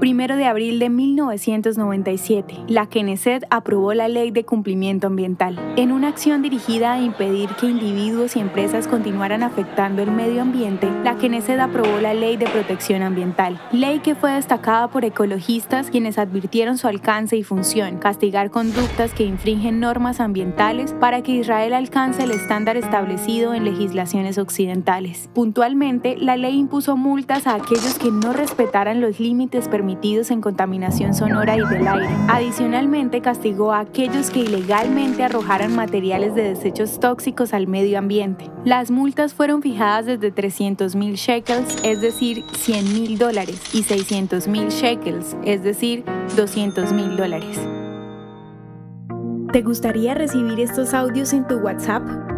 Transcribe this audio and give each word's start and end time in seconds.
Primero 0.00 0.36
de 0.36 0.44
abril 0.44 0.78
de 0.78 0.90
1997, 0.90 2.66
la 2.68 2.86
Knesset 2.86 3.44
aprobó 3.50 3.94
la 3.94 4.06
Ley 4.06 4.30
de 4.30 4.44
Cumplimiento 4.44 5.08
Ambiental, 5.08 5.58
en 5.74 5.90
una 5.90 6.06
acción 6.06 6.40
dirigida 6.40 6.92
a 6.92 7.00
impedir 7.00 7.48
que 7.56 7.66
individuos 7.66 8.36
y 8.36 8.38
empresas 8.38 8.86
continuaran 8.86 9.42
afectando 9.42 10.00
el 10.00 10.12
medio 10.12 10.42
ambiente. 10.42 10.88
La 11.02 11.16
Knesset 11.16 11.58
aprobó 11.58 11.98
la 12.00 12.14
Ley 12.14 12.36
de 12.36 12.46
Protección 12.46 13.02
Ambiental, 13.02 13.60
ley 13.72 13.98
que 13.98 14.14
fue 14.14 14.30
destacada 14.30 14.86
por 14.86 15.04
ecologistas 15.04 15.90
quienes 15.90 16.16
advirtieron 16.16 16.78
su 16.78 16.86
alcance 16.86 17.36
y 17.36 17.42
función, 17.42 17.98
castigar 17.98 18.52
conductas 18.52 19.12
que 19.12 19.24
infringen 19.24 19.80
normas 19.80 20.20
ambientales 20.20 20.92
para 20.92 21.22
que 21.22 21.32
Israel 21.32 21.72
alcance 21.72 22.22
el 22.22 22.30
estándar 22.30 22.76
establecido 22.76 23.52
en 23.52 23.64
legislaciones 23.64 24.38
occidentales. 24.38 25.28
Puntualmente, 25.34 26.16
la 26.16 26.36
ley 26.36 26.56
impuso 26.56 26.96
multas 26.96 27.48
a 27.48 27.56
aquellos 27.56 27.98
que 27.98 28.12
no 28.12 28.32
respetaran 28.32 29.00
los 29.00 29.18
límites 29.18 29.66
en 29.88 30.40
contaminación 30.40 31.14
sonora 31.14 31.56
y 31.56 31.60
del 31.60 31.86
aire. 31.86 32.08
Adicionalmente, 32.28 33.20
castigó 33.20 33.72
a 33.72 33.80
aquellos 33.80 34.30
que 34.30 34.40
ilegalmente 34.40 35.22
arrojaran 35.24 35.74
materiales 35.74 36.34
de 36.34 36.42
desechos 36.42 37.00
tóxicos 37.00 37.52
al 37.54 37.66
medio 37.66 37.98
ambiente. 37.98 38.50
Las 38.64 38.90
multas 38.90 39.34
fueron 39.34 39.62
fijadas 39.62 40.06
desde 40.06 40.30
300 40.30 40.94
mil 40.94 41.14
shekels, 41.14 41.76
es 41.84 42.00
decir, 42.00 42.44
100 42.52 42.92
mil 42.92 43.18
dólares, 43.18 43.60
y 43.74 43.82
600 43.82 44.46
mil 44.46 44.68
shekels, 44.68 45.36
es 45.44 45.62
decir, 45.62 46.04
200 46.36 46.92
mil 46.92 47.16
dólares. 47.16 47.58
¿Te 49.52 49.62
gustaría 49.62 50.14
recibir 50.14 50.60
estos 50.60 50.92
audios 50.92 51.32
en 51.32 51.46
tu 51.46 51.56
WhatsApp? 51.56 52.02